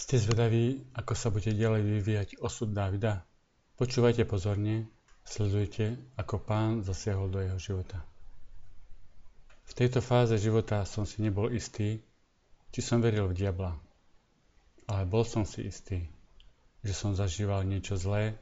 [0.00, 3.20] Ste zvedaví, ako sa bude ďalej vyvíjať osud Davida?
[3.76, 4.88] Počúvajte pozorne,
[5.28, 8.00] sledujte, ako pán zasiahol do jeho života.
[9.68, 12.00] V tejto fáze života som si nebol istý,
[12.72, 13.76] či som veril v diabla.
[14.88, 16.08] Ale bol som si istý,
[16.80, 18.40] že som zažíval niečo zlé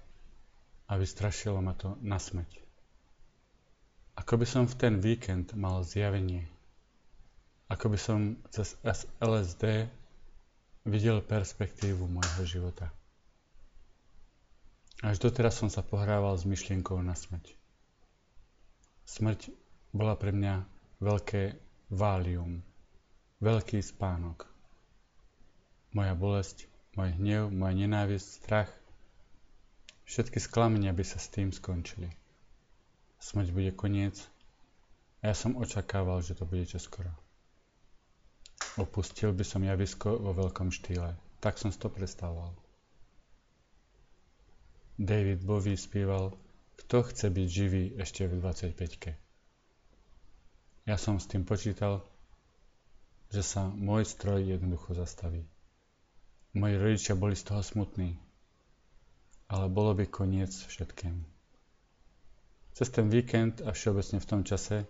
[0.87, 2.55] a vystrašilo ma to na smrť.
[4.15, 6.47] Ako by som v ten víkend mal zjavenie.
[7.67, 8.79] Ako by som cez
[9.19, 9.91] LSD
[10.89, 12.89] videl perspektívu môjho života.
[15.05, 17.55] Až doteraz som sa pohrával s myšlienkou na smrť.
[19.07, 19.55] Smrť
[19.95, 20.67] bola pre mňa
[20.99, 21.55] veľké
[21.95, 22.67] válium,
[23.39, 24.51] veľký spánok.
[25.95, 26.67] Moja bolesť,
[26.99, 28.71] môj hnev, moja nenávisť, strach,
[30.11, 32.11] všetky sklamenia by sa s tým skončili.
[33.23, 34.19] Smrť bude koniec
[35.23, 37.15] a ja som očakával, že to bude čoskoro.
[38.79, 41.19] Opustil by som javisko vo veľkom štýle.
[41.43, 42.55] Tak som si to predstavoval.
[44.99, 46.35] David Bowie spieval
[46.79, 49.19] Kto chce byť živý ešte v 25-ke?
[50.87, 52.07] Ja som s tým počítal,
[53.29, 55.45] že sa môj stroj jednoducho zastaví.
[56.57, 58.17] Moji rodičia boli z toho smutní,
[59.53, 61.23] ale bolo by koniec všetkému.
[62.73, 64.87] Cez ten víkend a všeobecne v tom čase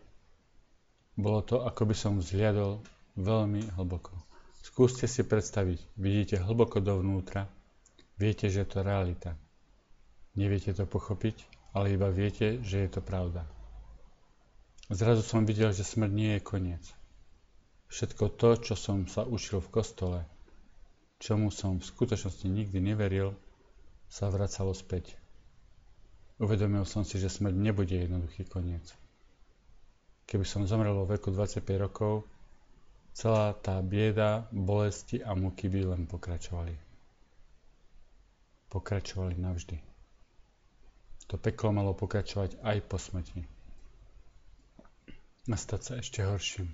[1.19, 2.85] bolo to, ako by som vzhliadol
[3.19, 4.15] veľmi hlboko.
[4.63, 7.51] Skúste si predstaviť, vidíte hlboko dovnútra,
[8.15, 9.35] viete, že je to realita.
[10.39, 11.35] Neviete to pochopiť,
[11.75, 13.43] ale iba viete, že je to pravda.
[14.89, 16.85] Zrazu som videl, že smrť nie je koniec.
[17.91, 20.21] Všetko to, čo som sa učil v kostole,
[21.19, 23.35] čomu som v skutočnosti nikdy neveril,
[24.09, 25.13] sa vracalo späť.
[26.39, 28.87] Uvedomil som si, že smrť nebude jednoduchý koniec.
[30.29, 32.25] Keby som zomrel vo veku 25 rokov,
[33.19, 36.71] celá tá bieda, bolesti a muky by len pokračovali.
[38.71, 39.77] Pokračovali navždy.
[41.27, 43.43] To peklo malo pokračovať aj po smrti.
[45.51, 46.71] A stať sa ešte horším.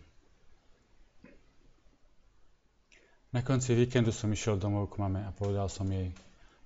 [3.32, 6.12] Na konci víkendu som išiel domov k mame a povedal som jej,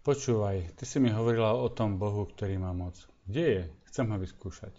[0.03, 2.99] počúvaj, ty si mi hovorila o tom Bohu, ktorý má moc.
[3.25, 3.63] Kde je?
[3.89, 4.75] Chcem ho vyskúšať.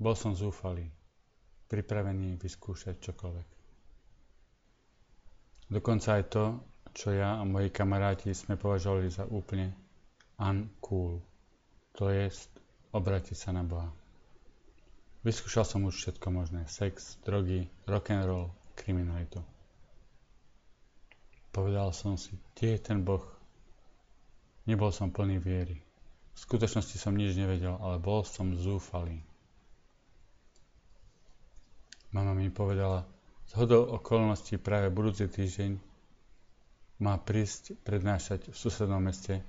[0.00, 0.90] Bol som zúfalý
[1.70, 3.48] pripravení vyskúšať čokoľvek.
[5.70, 6.44] Dokonca aj to,
[6.90, 9.70] čo ja a moji kamaráti sme považovali za úplne
[10.34, 11.22] uncool.
[11.94, 12.26] To je
[12.90, 13.86] obratiť sa na Boha.
[15.22, 16.66] Vyskúšal som už všetko možné.
[16.66, 19.38] Sex, drogy, rock and roll, kriminalitu.
[21.54, 23.22] Povedal som si, kde je ten Boh?
[24.66, 25.78] Nebol som plný viery.
[26.34, 29.22] V skutočnosti som nič nevedel, ale bol som zúfalý.
[32.10, 33.06] Mama mi povedala,
[33.46, 35.78] z okolností práve budúci týždeň
[37.02, 39.42] má prísť prednášať v susednom meste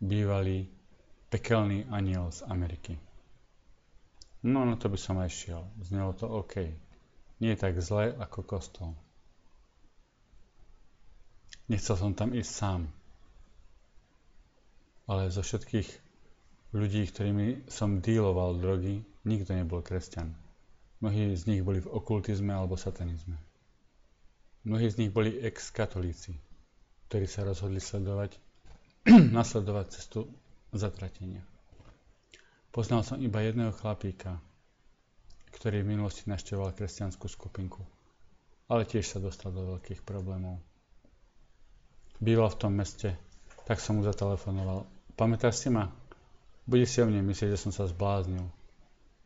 [0.00, 0.66] bývalý
[1.30, 2.94] pekelný aniel z Ameriky.
[4.42, 5.62] No, no to by som aj šiel.
[5.84, 6.72] Znelo to OK.
[7.38, 8.90] Nie je tak zle ako kostol.
[11.68, 12.80] Nechcel som tam ísť sám.
[15.06, 15.88] Ale zo všetkých
[16.74, 20.49] ľudí, ktorými som díloval drogy, nikto nebol kresťan.
[21.00, 23.40] Mnohí z nich boli v okultizme alebo satanizme.
[24.68, 26.36] Mnohí z nich boli ex-katolíci,
[27.08, 28.36] ktorí sa rozhodli sledovať,
[29.40, 30.28] nasledovať cestu
[30.76, 31.40] zatratenia.
[32.68, 34.36] Poznal som iba jedného chlapíka,
[35.56, 37.80] ktorý v minulosti naštevoval kresťanskú skupinku,
[38.68, 40.60] ale tiež sa dostal do veľkých problémov.
[42.20, 43.16] Býval v tom meste,
[43.64, 44.84] tak som mu zatelefonoval.
[45.16, 45.88] Pamätáš si ma?
[46.68, 48.44] Bude si o mne myslieť, že som sa zbláznil.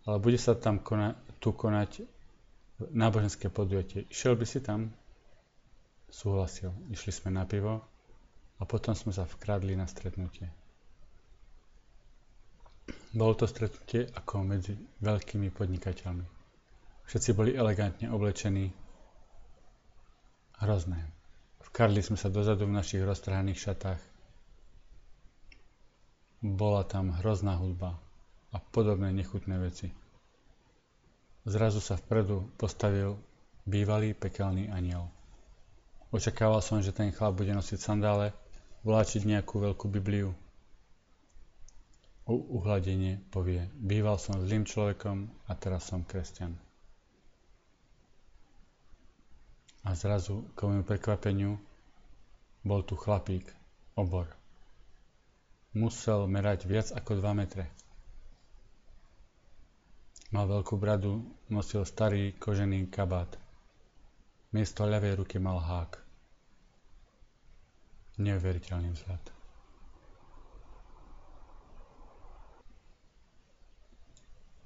[0.06, 2.08] Ale bude sa tam konať, tu konať
[2.96, 4.08] náboženské podujatie.
[4.08, 4.88] Išiel by si tam?
[6.08, 6.72] Súhlasil.
[6.88, 7.84] Išli sme na pivo
[8.56, 10.48] a potom sme sa vkradli na stretnutie.
[13.12, 14.72] Bolo to stretnutie ako medzi
[15.04, 16.24] veľkými podnikateľmi.
[17.04, 18.72] Všetci boli elegantne oblečení.
[20.64, 21.04] Hrozné.
[21.68, 24.00] Vkradli sme sa dozadu v našich roztrhaných šatách.
[26.40, 28.00] Bola tam hrozná hudba
[28.54, 29.92] a podobné nechutné veci.
[31.44, 33.20] Zrazu sa vpredu postavil
[33.68, 35.12] bývalý pekelný aniel.
[36.08, 38.32] Očakával som, že ten chlap bude nosiť sandále,
[38.84, 40.32] vláčiť nejakú veľkú Bibliu.
[42.24, 46.56] U uhladenie povie, býval som zlým človekom a teraz som kresťan.
[49.84, 51.60] A zrazu, k môjmu prekvapeniu,
[52.64, 53.44] bol tu chlapík,
[53.92, 54.24] obor.
[55.76, 57.68] Musel merať viac ako 2 metre.
[60.34, 63.38] Mal veľkú bradu, nosil starý kožený kabát.
[64.50, 65.94] Miesto ľavej ruky mal hák.
[68.18, 69.22] Neuveriteľný vzhľad.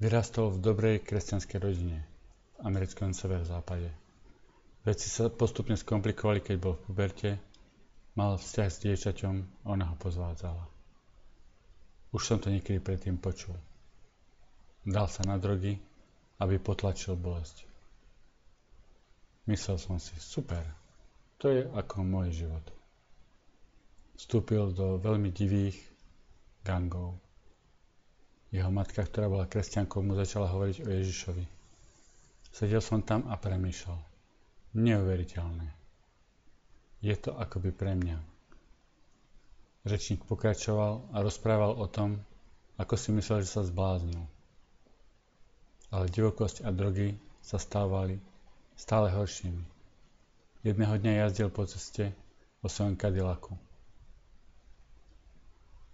[0.00, 2.00] Vyrastol v dobrej kresťanskej rodine
[2.56, 3.92] v americkom severozápade.
[4.88, 7.30] Veci sa postupne skomplikovali, keď bol v puberte,
[8.16, 10.64] mal vzťah s dievčaťom, ona ho pozvádzala.
[12.16, 13.52] Už som to niekedy predtým počul.
[14.86, 15.78] Dal sa na drogy,
[16.38, 17.66] aby potlačil bolesť.
[19.48, 20.62] Myslel som si, super,
[21.40, 22.62] to je ako môj život.
[24.18, 25.78] Vstúpil do veľmi divých
[26.62, 27.16] gangov.
[28.52, 31.44] Jeho matka, ktorá bola kresťankou, mu začala hovoriť o Ježišovi.
[32.52, 33.98] Sedel som tam a premýšľal.
[34.76, 35.68] Neuveriteľné.
[37.00, 38.18] Je to akoby pre mňa.
[39.86, 42.20] Rečník pokračoval a rozprával o tom,
[42.76, 44.37] ako si myslel, že sa zbláznil
[45.88, 48.20] ale divokosť a drogy sa stávali
[48.76, 49.64] stále horšími.
[50.62, 52.12] Jedného dňa jazdil po ceste
[52.60, 53.56] vo svojom Cadillacu.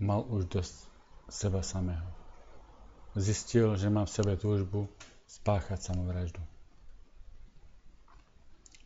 [0.02, 0.74] Mal už dosť
[1.30, 2.08] seba samého.
[3.14, 4.90] Zistil, že má v sebe túžbu
[5.30, 6.42] spáchať samovraždu.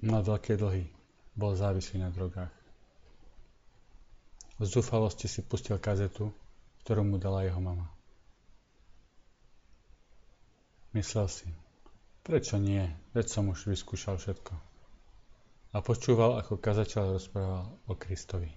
[0.05, 0.87] Mal veľké dlhy,
[1.35, 2.53] bol závislý na drogách.
[4.59, 6.31] V zúfalosti si pustil kazetu,
[6.85, 7.98] ktorú mu dala jeho mama.
[10.97, 11.49] Myslel si,
[12.25, 12.81] prečo nie,
[13.13, 14.57] veď som už vyskúšal všetko.
[15.77, 18.49] A počúval, ako kazateľ rozprával o Kristovi.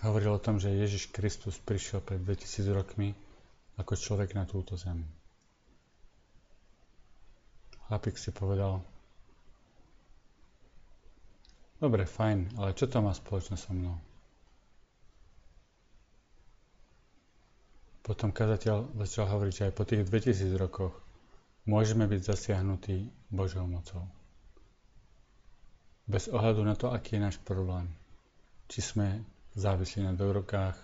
[0.00, 3.12] Hovoril o tom, že Ježiš Kristus prišiel pred 2000 rokmi
[3.76, 5.04] ako človek na túto zem.
[7.88, 8.80] Chlapík si povedal,
[11.80, 13.96] dobre, fajn, ale čo to má spoločné so mnou?
[18.08, 20.96] Potom kazateľ začal hovoriť, že aj po tých 2000 rokoch
[21.68, 24.08] môžeme byť zasiahnutí Božou mocou.
[26.08, 27.84] Bez ohľadu na to, aký je náš problém.
[28.72, 29.20] Či sme
[29.52, 30.80] závislí na drogách,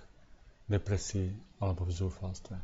[0.68, 1.32] depresii
[1.64, 2.60] alebo v zúfalstve.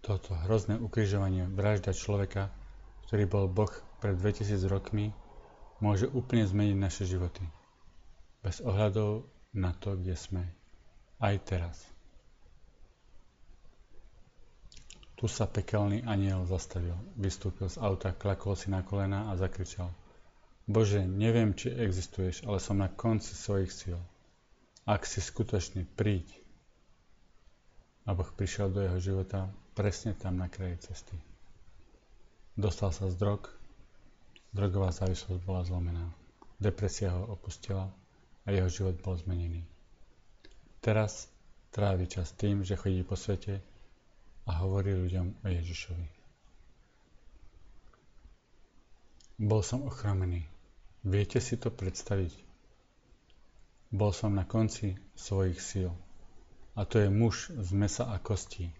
[0.00, 2.48] Toto hrozné ukrižovanie vražda človeka,
[3.04, 3.68] ktorý bol Boh
[4.00, 5.12] pred 2000 rokmi,
[5.76, 7.44] môže úplne zmeniť naše životy.
[8.40, 10.48] Bez ohľadov na to, kde sme
[11.22, 11.78] aj teraz.
[15.14, 19.86] Tu sa pekelný aniel zastavil, vystúpil z auta, klakol si na kolena a zakričal.
[20.66, 23.98] Bože, neviem, či existuješ, ale som na konci svojich síl.
[24.82, 26.26] Ak si skutočný, príď.
[28.02, 29.46] A Boh prišiel do jeho života
[29.78, 31.14] presne tam na kraji cesty.
[32.58, 33.46] Dostal sa z drog,
[34.50, 36.10] drogová závislosť bola zlomená.
[36.58, 37.86] Depresia ho opustila
[38.42, 39.71] a jeho život bol zmenený.
[40.82, 41.30] Teraz
[41.70, 43.62] trávi čas tým, že chodí po svete
[44.50, 46.06] a hovorí ľuďom o Ježišovi.
[49.38, 50.42] Bol som ochromený.
[51.06, 52.34] Viete si to predstaviť?
[53.94, 55.90] Bol som na konci svojich síl.
[56.74, 58.72] A to je muž z mesa a kostí,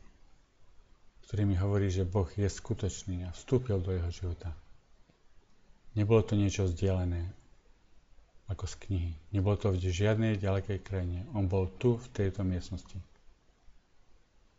[1.28, 4.56] ktorý mi hovorí, že Boh je skutočný a vstúpil do jeho života.
[5.92, 7.30] Nebolo to niečo vzdialené,
[8.52, 9.12] ako z knihy.
[9.32, 11.24] Nebol to v žiadnej ďalekej krajine.
[11.32, 13.00] On bol tu, v tejto miestnosti.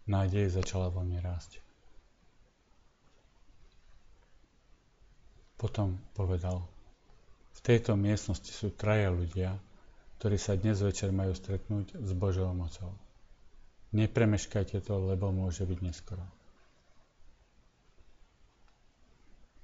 [0.10, 1.62] Nádej začala vo mne rásť.
[5.56, 6.60] Potom povedal,
[7.56, 9.56] v tejto miestnosti sú traja ľudia,
[10.20, 12.92] ktorí sa dnes večer majú stretnúť s Božou mocou.
[13.94, 16.26] Nepremeškajte to, lebo môže byť neskoro.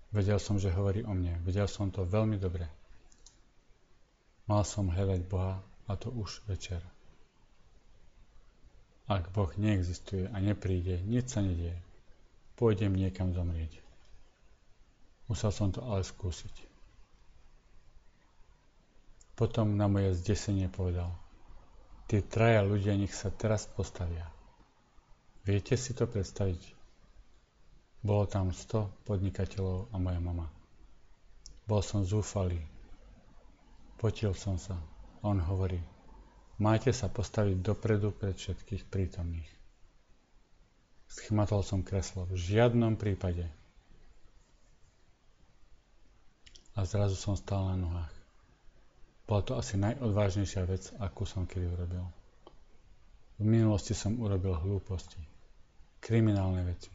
[0.10, 1.38] Vedel som, že hovorí o mne.
[1.44, 2.79] Vedel som to veľmi dobre.
[4.50, 6.82] Mal som hľadať Boha a to už večer.
[9.06, 11.78] Ak Boh neexistuje a nepríde, nič sa nedieje.
[12.58, 13.78] Pôjdem niekam zomrieť.
[15.30, 16.66] Musel som to ale skúsiť.
[19.38, 21.14] Potom na moje zdesenie povedal,
[22.10, 24.26] tí traja ľudia nech sa teraz postavia.
[25.46, 26.76] Viete si to predstaviť?
[28.02, 30.50] Bolo tam 100 podnikateľov a moja mama.
[31.70, 32.60] Bol som zúfalý,
[34.00, 34.80] Potil som sa.
[35.20, 35.84] On hovorí,
[36.56, 39.52] máte sa postaviť dopredu pred všetkých prítomných.
[41.12, 42.24] Schmatol som kreslo.
[42.32, 43.44] V žiadnom prípade.
[46.80, 48.16] A zrazu som stál na nohách.
[49.28, 52.08] Bola to asi najodvážnejšia vec, akú som kedy urobil.
[53.36, 55.20] V minulosti som urobil hlúposti.
[56.00, 56.88] Kriminálne veci.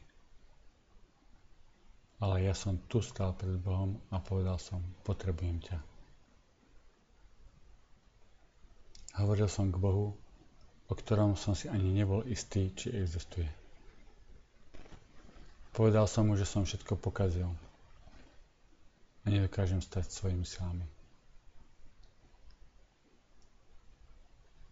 [2.24, 5.93] Ale ja som tu stál pred Bohom a povedal som, potrebujem ťa.
[9.14, 10.10] Hovoril som k Bohu,
[10.90, 13.46] o ktorom som si ani nebol istý, či existuje.
[15.74, 17.50] Povedal som mu, že som všetko pokazil.
[19.24, 20.84] a nedokážem stať svojimi silami.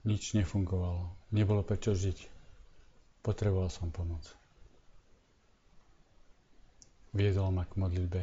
[0.04, 1.08] Nič nefungovalo.
[1.32, 2.28] Nebolo prečo žiť.
[3.24, 4.20] Potreboval som pomoc.
[7.16, 8.22] Viedol ma k modlitbe,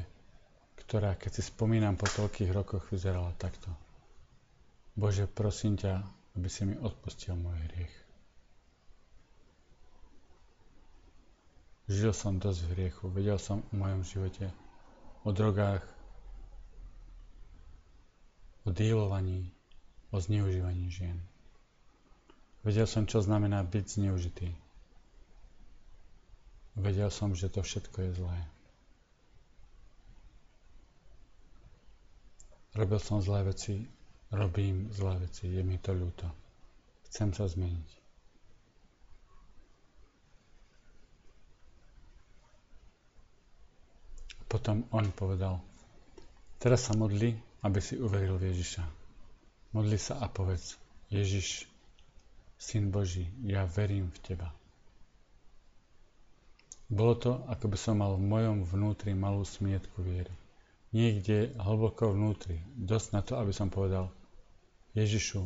[0.85, 3.73] ktorá, keď si spomínam po toľkých rokoch, vyzerala takto.
[4.95, 6.01] Bože, prosím ťa,
[6.37, 7.95] aby si mi odpustil môj hriech.
[11.89, 14.53] Žil som dosť v hriechu, vedel som o mojom živote,
[15.25, 15.81] o drogách,
[18.61, 19.49] o dílovaní,
[20.13, 21.17] o zneužívaní žien.
[22.61, 24.53] Vedel som, čo znamená byť zneužitý.
[26.77, 28.39] Vedel som, že to všetko je zlé.
[32.77, 33.89] Robil som zlé veci,
[34.31, 36.29] robím zlé veci, je mi to ľúto.
[37.09, 37.89] Chcem sa zmeniť.
[44.49, 45.61] Potom on povedal,
[46.57, 48.81] teraz sa modli, aby si uveril v Ježiša.
[49.77, 50.73] Modli sa a povedz,
[51.13, 51.69] Ježiš,
[52.57, 54.49] Syn Boží, ja verím v Teba.
[56.89, 60.33] Bolo to, ako by som mal v mojom vnútri malú smietku viery.
[60.89, 62.57] Niekde hlboko vnútri.
[62.73, 64.09] Dosť na to, aby som povedal,
[64.97, 65.45] Ježišu,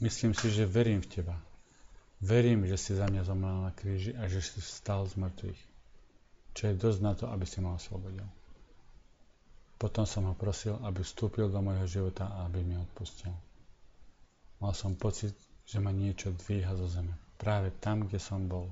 [0.00, 1.36] myslím si, že verím v Teba.
[2.22, 5.60] Verím, že si za mňa zomrel na kríži a že si vstal z mŕtvych.
[6.52, 8.28] Čo je dosť na to, aby si ma oslobodil.
[9.80, 13.34] Potom som ho prosil, aby vstúpil do môjho života a aby mi odpustil.
[14.62, 15.34] Mal som pocit,
[15.66, 17.18] že ma niečo dvíha zo zeme.
[17.34, 18.70] Práve tam, kde som bol.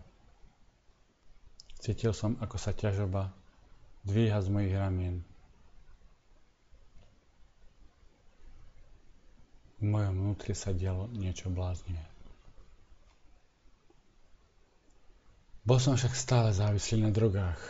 [1.82, 3.34] Cítil som, ako sa ťažoba
[4.06, 5.26] dvíha z mojich ramien.
[9.80, 12.04] V mojom vnútri sa dialo niečo bláznivé.
[15.64, 17.60] Bol som však stále závislý na drogách.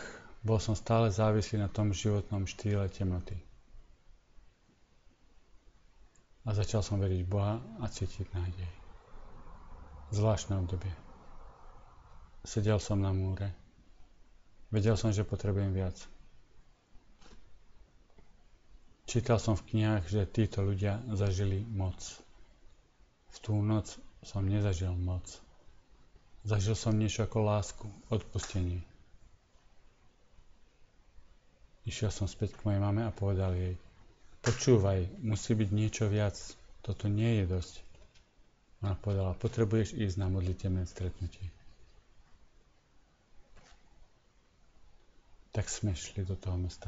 [0.43, 3.39] Bol som stále závislý na tom životnom štýle temnoty.
[6.43, 8.81] A začal som veriť Boha a cítiť nádej
[10.11, 10.91] zvláštne obdobie.
[12.43, 13.55] Sedel som na múre.
[14.71, 15.95] Vedel som, že potrebujem viac.
[19.11, 21.99] Čítal som v knihách, že títo ľudia zažili moc.
[23.35, 25.27] V tú noc som nezažil moc.
[26.47, 28.79] Zažil som niečo ako lásku, odpustenie.
[31.83, 33.75] Išiel som späť k mojej mame a povedal jej,
[34.47, 36.39] počúvaj, musí byť niečo viac,
[36.79, 37.83] toto nie je dosť.
[38.79, 41.51] Ona povedala, potrebuješ ísť na modlitebné stretnutie.
[45.51, 46.87] Tak sme šli do toho mesta.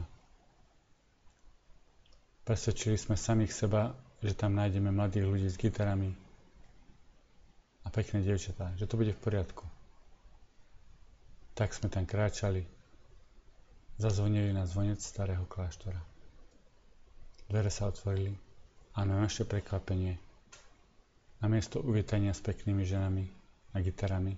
[2.44, 6.12] Presvedčili sme samých seba, že tam nájdeme mladých ľudí s gitarami
[7.84, 9.64] a pekné dievčatá, že to bude v poriadku.
[11.56, 12.68] Tak sme tam kráčali.
[13.94, 16.02] Zazvonili na zvonec starého kláštora.
[17.46, 18.34] Dvere sa otvorili
[18.98, 20.18] a na naše prekvapenie
[21.44, 23.28] Namiesto uvítania s peknými ženami
[23.76, 24.32] a gitarami,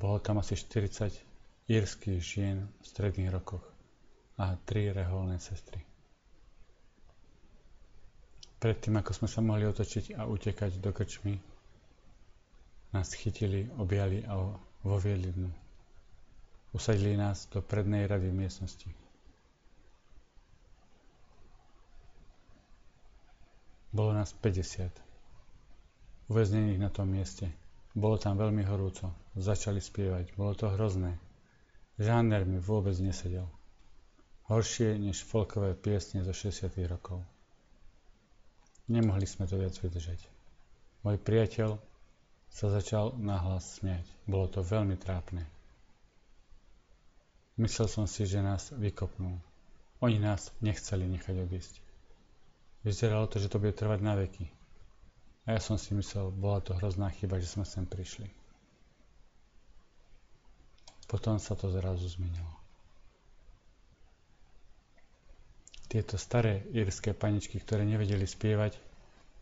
[0.00, 1.12] bolo tam asi 40
[1.68, 3.60] írskych žien v stredných rokoch
[4.40, 5.89] a tri reholné sestry.
[8.60, 11.40] Predtým, ako sme sa mohli otočiť a utekať do krčmy,
[12.92, 14.36] nás chytili, objali a
[14.84, 15.50] voviedli dnu.
[16.76, 18.86] Usadili nás do prednej rady miestnosti.
[23.90, 24.92] Bolo nás 50
[26.30, 27.50] uväznených na tom mieste.
[27.90, 29.10] Bolo tam veľmi horúco.
[29.34, 30.38] Začali spievať.
[30.38, 31.18] Bolo to hrozné.
[31.98, 33.50] Žáner mi vôbec nesedel.
[34.46, 37.18] Horšie než folkové piesne zo 60 rokov.
[38.90, 40.18] Nemohli sme to viac vydržať.
[41.06, 41.78] Môj priateľ
[42.50, 44.02] sa začal nahlas smiať.
[44.26, 45.46] Bolo to veľmi trápne.
[47.54, 49.38] Myslel som si, že nás vykopnú.
[50.02, 51.74] Oni nás nechceli nechať odísť.
[52.82, 54.50] Vyzeralo to, že to bude trvať na veky.
[55.46, 58.26] A ja som si myslel, bola to hrozná chyba, že sme sem prišli.
[61.06, 62.59] Potom sa to zrazu zmenilo.
[65.90, 68.78] Tieto staré írske paničky, ktoré nevedeli spievať,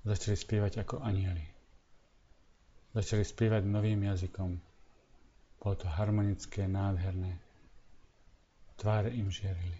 [0.09, 1.45] začali spievať ako anieli.
[2.97, 4.57] Začali spievať novým jazykom.
[5.61, 7.37] Bolo to harmonické, nádherné.
[8.81, 9.77] Tváre im žierili.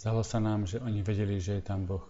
[0.00, 2.06] Zalo sa nám, že oni vedeli, že je tam Boh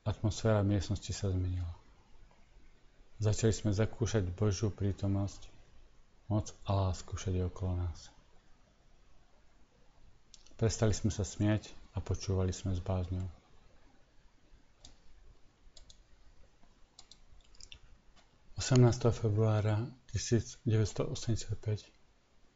[0.00, 1.68] Atmosféra miestnosti sa zmenila.
[3.20, 5.44] Začali sme zakúšať Božiu prítomnosť,
[6.32, 8.08] moc a lásku všade okolo nás.
[10.60, 13.24] Prestali sme sa smiať a počúvali sme s bázňou.
[19.08, 21.08] Februára 1985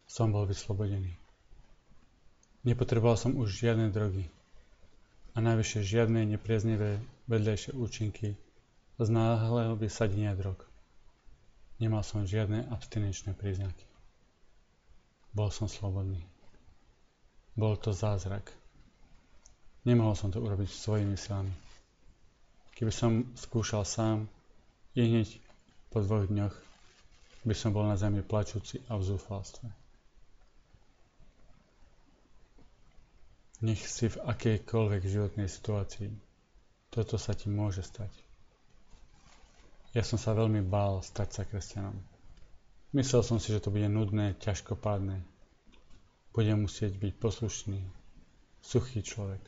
[0.05, 1.17] som bol vyslobodený.
[2.69, 4.29] Nepotreboval som už žiadne drogy
[5.33, 8.37] a najvyššie žiadne nepriaznivé vedľajšie účinky
[9.01, 10.61] z náhleho vysadenia drog.
[11.81, 13.89] Nemal som žiadne abstinenčné príznaky.
[15.33, 16.34] Bol som slobodný.
[17.55, 18.51] Bol to zázrak.
[19.87, 21.55] Nemohol som to urobiť svojimi silami.
[22.75, 24.27] Keby som skúšal sám,
[24.95, 25.39] i hneď
[25.91, 26.55] po dvoch dňoch
[27.47, 29.69] by som bol na zemi plačúci a v zúfalstve.
[33.63, 36.11] Nech si v akejkoľvek životnej situácii.
[36.91, 38.11] Toto sa ti môže stať.
[39.95, 41.95] Ja som sa veľmi bál stať sa kresťanom.
[42.95, 45.34] Myslel som si, že to bude nudné, ťažkopádne.
[46.35, 47.79] Budem musieť byť poslušný,
[48.59, 49.39] suchý človek.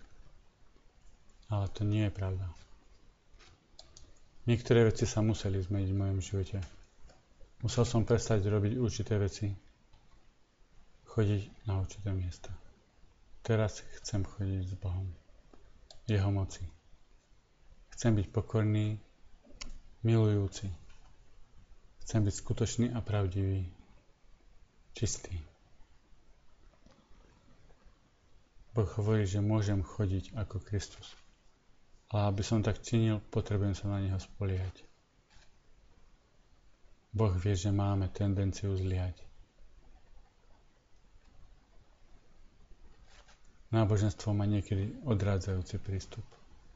[1.51, 2.47] Ale to nie je pravda.
[4.47, 6.63] Niektoré veci sa museli zmeniť v mojom živote.
[7.67, 9.51] Musel som prestať robiť určité veci,
[11.11, 12.55] chodiť na určité miesta.
[13.43, 15.11] Teraz chcem chodiť s Bohom.
[16.07, 16.63] Jeho moci.
[17.99, 19.03] Chcem byť pokorný,
[20.07, 20.71] milujúci.
[22.07, 23.67] Chcem byť skutočný a pravdivý.
[24.95, 25.35] Čistý.
[25.35, 25.57] Boh
[28.85, 31.09] hovorí, že môžem chodiť ako Kristus.
[32.13, 34.85] Ale aby som tak činil, potrebujem sa na Neho spoliehať.
[37.11, 39.17] Boh vie, že máme tendenciu zliať.
[43.73, 46.23] Náboženstvo má niekedy odrádzajúci prístup.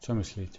[0.01, 0.59] Čo myslíte?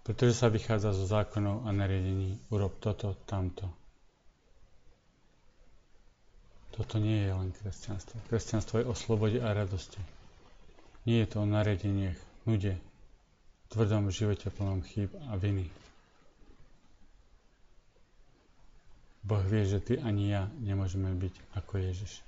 [0.00, 3.68] Pretože sa vychádza zo zákonov a nariadení, urob toto, tamto.
[6.72, 8.16] Toto nie je len kresťanstvo.
[8.28, 10.15] Kresťanstvo je o slobode a radosti.
[11.06, 12.18] Nie je to o nariadeniach,
[12.50, 12.74] nude,
[13.70, 15.70] tvrdom živote plnom chýb a viny.
[19.26, 22.22] Boh vie, že ty ani ja nemôžeme byť ako Ježiš.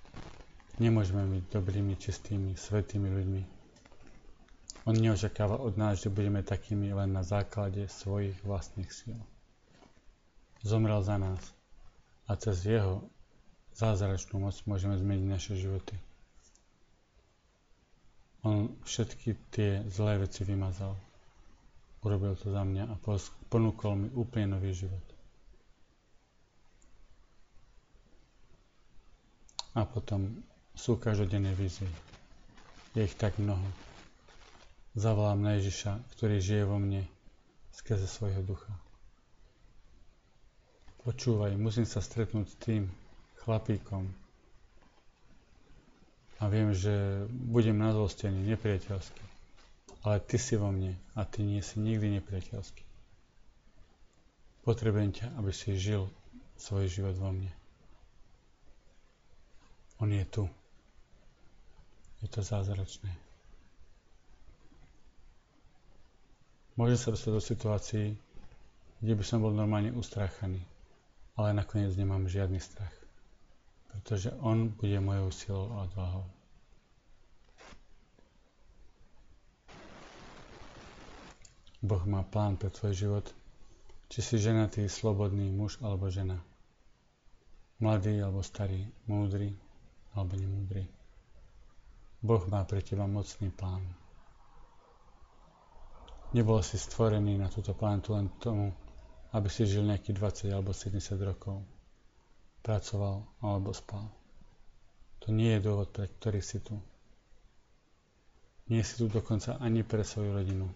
[0.78, 3.42] Nemôžeme byť dobrými, čistými, svetými ľuďmi.
[4.86, 9.18] On neočakáva od nás, že budeme takými len na základe svojich vlastných síl.
[10.62, 11.42] Zomrel za nás
[12.26, 13.06] a cez jeho
[13.74, 15.94] zázračnú moc môžeme zmeniť naše životy.
[18.46, 20.94] On všetky tie zlé veci vymazal.
[22.06, 22.94] Urobil to za mňa a
[23.50, 25.02] ponúkol mi úplne nový život.
[29.74, 30.42] A potom
[30.74, 31.90] sú každodenné výzvy.
[32.94, 33.66] Je ich tak mnoho.
[34.94, 37.06] Zavolám na Ježiša, ktorý žije vo mne
[37.70, 38.70] skrze svojho ducha.
[41.02, 42.82] Počúvaj, musím sa stretnúť s tým
[43.42, 44.10] chlapíkom.
[46.38, 49.24] A viem, že budem nazlostený, nepriateľský.
[50.06, 52.86] Ale ty si vo mne a ty nie si nikdy nepriateľský.
[54.62, 56.06] Potrebujem ťa, aby si žil
[56.54, 57.50] svoj život vo mne.
[59.98, 60.46] On je tu.
[62.22, 63.10] Je to zázračné.
[66.78, 68.06] Môže sa dostať do situácií,
[69.02, 70.62] kde by som bol normálne ustráchaný,
[71.34, 72.94] ale nakoniec nemám žiadny strach,
[73.88, 76.26] pretože On bude mojou silou a odvahou.
[81.78, 83.26] Boh má plán pre tvoj život,
[84.10, 86.42] či si ženatý, slobodný muž alebo žena,
[87.78, 89.54] mladý alebo starý, múdry
[90.18, 90.90] alebo nemúdry.
[92.18, 93.86] Boh má pre teba mocný plán.
[96.34, 98.74] Nebol si stvorený na túto planetu len tomu,
[99.30, 101.62] aby si žil nejakých 20 alebo 70 rokov.
[102.68, 104.04] Pracoval alebo spal.
[105.24, 106.76] To nie je dôvod, pre ktorý si tu.
[108.68, 110.68] Nie si tu dokonca ani pre svoju rodinu.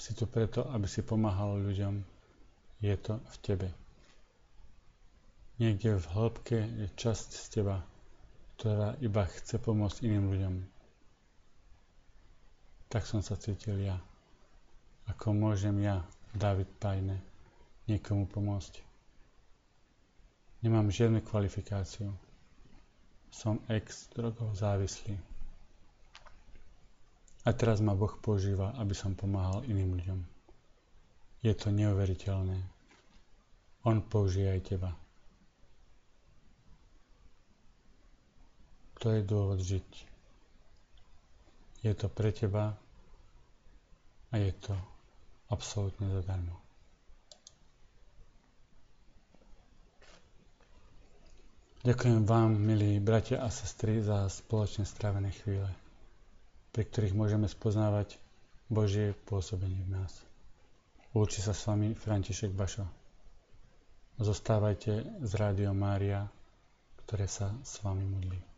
[0.00, 2.00] Si tu preto, aby si pomáhal ľuďom.
[2.80, 3.68] Je to v tebe.
[5.60, 7.84] Niekde v hĺbke je časť z teba,
[8.56, 10.54] ktorá iba chce pomôcť iným ľuďom.
[12.88, 14.00] Tak som sa cítil ja.
[15.04, 16.00] Ako môžem ja,
[16.32, 17.20] David Pajne,
[17.84, 18.89] niekomu pomôcť?
[20.60, 22.12] Nemám žiadnu kvalifikáciu.
[23.32, 25.16] Som ex-drogov závislý.
[27.48, 30.20] A teraz ma Boh používa, aby som pomáhal iným ľuďom.
[31.40, 32.60] Je to neuveriteľné.
[33.88, 34.92] On použije aj teba.
[39.00, 39.88] To je dôvod žiť.
[41.80, 42.76] Je to pre teba
[44.28, 44.76] a je to
[45.48, 46.69] absolútne zadarmo.
[51.80, 55.64] Ďakujem vám, milí bratia a sestry, za spoločne strávené chvíle,
[56.76, 58.20] pri ktorých môžeme spoznávať
[58.68, 60.12] Božie pôsobenie v nás.
[61.16, 62.84] Lúči sa s vami František Bašo.
[64.20, 66.28] Zostávajte z Rádio Mária,
[67.00, 68.49] ktoré sa s vami modlí.